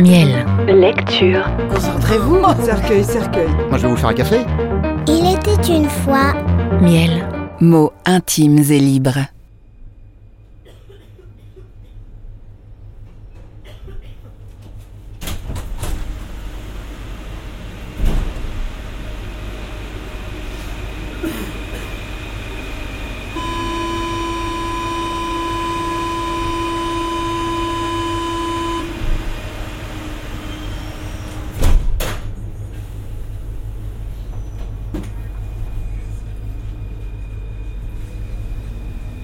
Miel. 0.00 0.46
Lecture. 0.66 1.44
Concentrez-vous. 1.70 2.40
Cercueil, 2.64 3.04
cercueil. 3.04 3.48
Moi, 3.68 3.76
je 3.76 3.82
vais 3.82 3.88
vous 3.88 3.96
faire 3.96 4.08
un 4.08 4.14
café. 4.14 4.40
Il 5.06 5.26
était 5.30 5.76
une 5.76 5.88
fois. 5.90 6.32
Miel. 6.80 7.28
Mots 7.60 7.92
intimes 8.06 8.58
et 8.58 8.78
libres. 8.78 9.26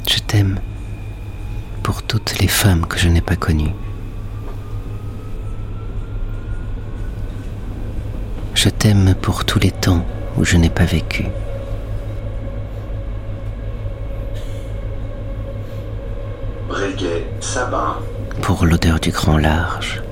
Je 0.09 0.16
t'aime 0.27 0.59
pour 1.83 2.03
toutes 2.03 2.39
les 2.41 2.49
femmes 2.49 2.87
que 2.87 2.99
je 2.99 3.09
n'ai 3.09 3.21
pas 3.21 3.37
connues. 3.37 3.75
Je 8.55 8.69
t'aime 8.69 9.15
pour 9.15 9.45
tous 9.45 9.61
les 9.61 9.71
temps 9.71 10.05
où 10.37 10.45
je 10.45 10.57
n'ai 10.57 10.71
pas 10.71 10.85
vécu. 10.85 11.27
Breguet, 16.69 17.27
sabin, 17.41 17.97
Pour 18.43 18.67
l'odeur 18.67 18.99
du 18.99 19.11
grand 19.11 19.39
large 19.39 20.03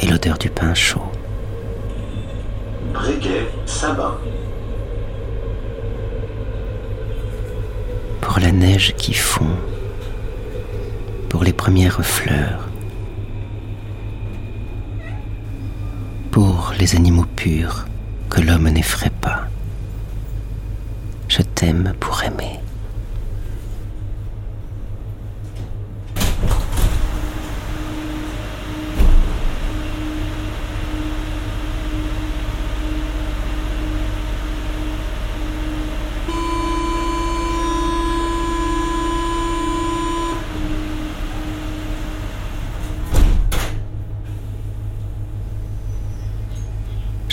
et 0.00 0.06
l'odeur 0.06 0.38
du 0.38 0.48
pain 0.48 0.72
chaud. 0.74 1.02
Breguet, 2.92 3.46
sabin, 3.66 4.16
Pour 8.34 8.42
la 8.42 8.50
neige 8.50 8.94
qui 8.96 9.14
fond. 9.14 9.56
Pour 11.28 11.44
les 11.44 11.52
premières 11.52 12.04
fleurs. 12.04 12.68
Pour 16.32 16.72
les 16.76 16.96
animaux 16.96 17.26
purs 17.36 17.84
que 18.28 18.40
l'homme 18.40 18.70
n'effraie 18.70 19.12
pas. 19.20 19.42
Je 21.28 21.42
t'aime 21.42 21.94
pour 22.00 22.24
aimer. 22.24 22.58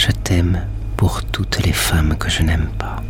Je 0.04 0.08
t'aime 0.32 0.66
pour 0.96 1.24
toutes 1.26 1.60
les 1.66 1.74
femmes 1.74 2.16
que 2.18 2.30
je 2.30 2.42
n'aime 2.42 2.70
pas. 2.80 3.04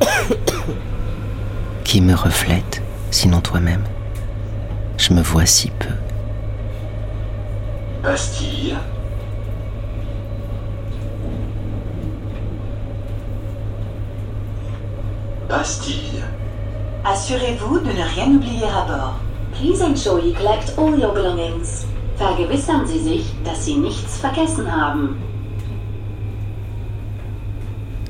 Qui 1.84 2.00
me 2.00 2.14
reflète, 2.14 2.80
sinon 3.10 3.42
toi-même? 3.42 3.84
Je 4.96 5.12
me 5.12 5.20
vois 5.20 5.44
si 5.44 5.68
peu. 5.68 5.90
Bastille, 8.02 8.74
Bastille, 15.50 16.24
Assurez-vous 17.04 17.80
de 17.80 17.92
ne 17.92 18.14
rien 18.14 18.28
oublier 18.28 18.64
à 18.64 18.86
bord. 18.86 19.20
Please 19.52 19.82
ensure 19.82 20.18
you 20.24 20.32
collect 20.32 20.72
all 20.78 20.98
your 20.98 21.12
belongings. 21.12 21.84
Vergewissern 22.16 22.86
Sie 22.86 22.98
sich, 22.98 23.24
dass 23.44 23.64
Sie 23.64 23.76
nichts 23.76 24.16
vergessen 24.18 24.70
haben. 24.70 25.16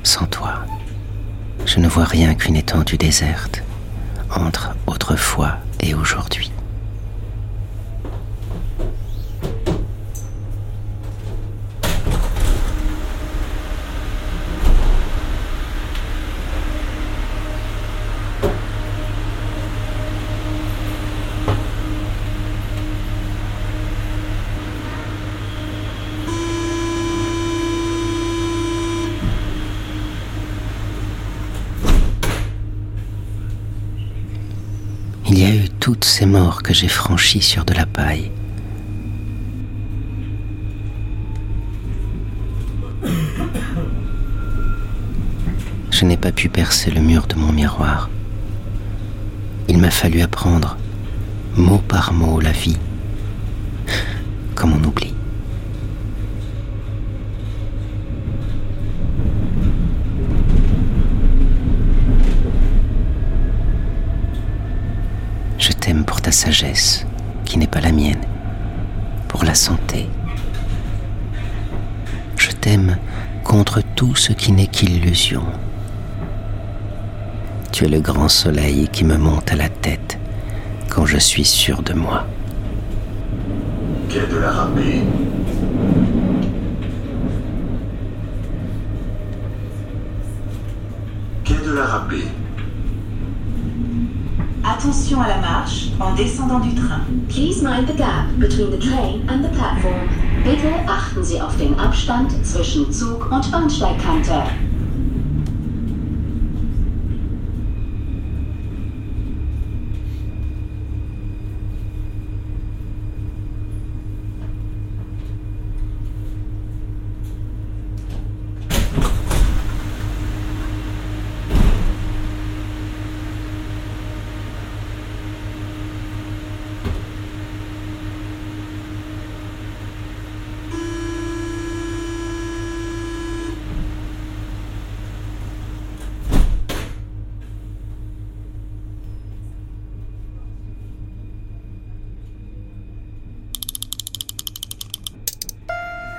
Sans 0.03 0.27
toi, 0.29 0.53
je 1.65 1.79
ne 1.79 1.89
vois 1.89 2.05
rien 2.05 2.33
qu'une 2.35 2.55
étendue 2.55 2.97
déserte 2.97 3.61
entre 4.29 4.75
autrefois 4.85 5.57
et 5.81 5.93
aujourd'hui. 5.93 6.51
Toutes 35.87 36.03
ces 36.03 36.25
morts 36.25 36.63
que 36.63 36.73
j'ai 36.73 36.89
franchies 36.89 37.41
sur 37.41 37.63
de 37.63 37.73
la 37.73 37.85
paille. 37.85 38.29
Je 45.89 46.03
n'ai 46.03 46.17
pas 46.17 46.33
pu 46.33 46.49
percer 46.49 46.91
le 46.91 46.99
mur 46.99 47.25
de 47.27 47.35
mon 47.35 47.53
miroir. 47.53 48.09
Il 49.69 49.77
m'a 49.77 49.89
fallu 49.89 50.19
apprendre, 50.19 50.75
mot 51.55 51.77
par 51.77 52.11
mot, 52.11 52.41
la 52.41 52.51
vie, 52.51 52.77
comme 54.55 54.73
on 54.73 54.83
oublie. 54.83 55.13
Je 65.67 65.73
t'aime 65.73 66.05
pour 66.05 66.16
ta 66.27 66.33
sagesse, 66.33 67.05
qui 67.45 67.57
n'est 67.57 67.67
pas 67.67 67.79
la 67.79 67.93
mienne, 67.93 68.25
pour 69.29 69.45
la 69.45 69.55
santé. 69.55 70.09
Je 72.35 72.51
t'aime 72.51 72.97
contre 73.45 73.81
tout 73.95 74.13
ce 74.13 74.33
qui 74.33 74.51
n'est 74.51 74.67
qu'illusion. 74.67 75.43
Tu 77.71 77.85
es 77.85 77.87
le 77.87 78.01
grand 78.01 78.27
soleil 78.27 78.89
qui 78.89 79.05
me 79.05 79.15
monte 79.17 79.53
à 79.53 79.55
la 79.55 79.69
tête 79.69 80.19
quand 80.89 81.05
je 81.05 81.17
suis 81.17 81.45
sûr 81.45 81.81
de 81.81 81.93
moi. 81.93 82.27
quai 84.09 84.27
de 84.29 84.37
la 84.37 84.51
Râpée, 84.51 85.03
quai 91.45 91.53
de 91.53 91.71
la 91.71 91.85
Attention 94.69 95.21
à 95.21 95.29
la 95.29 95.37
marche 95.37 95.86
en 95.99 96.15
descendant 96.15 96.59
du 96.59 96.73
train. 96.75 97.01
Please 97.29 97.61
mind 97.61 97.87
the 97.87 97.93
gap 97.93 98.27
between 98.37 98.71
the 98.71 98.77
train 98.77 99.27
and 99.29 99.43
the 99.43 99.49
platform. 99.49 100.09
Bitte 100.43 100.71
achten 100.87 101.23
Sie 101.23 101.41
auf 101.41 101.57
den 101.57 101.77
Abstand 101.79 102.31
zwischen 102.45 102.91
Zug 102.91 103.31
und 103.31 103.51
Bahnsteigkante. 103.51 104.43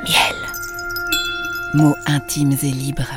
Miel. 0.03 0.37
Mots 1.75 1.97
intimes 2.07 2.57
et 2.63 2.71
libres. 2.71 3.13